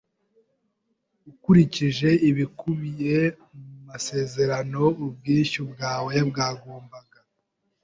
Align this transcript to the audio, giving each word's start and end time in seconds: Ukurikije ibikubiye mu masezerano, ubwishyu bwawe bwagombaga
Ukurikije 1.31 2.09
ibikubiye 2.29 3.19
mu 3.61 3.75
masezerano, 3.87 4.83
ubwishyu 5.05 5.61
bwawe 5.71 6.15
bwagombaga 6.29 7.19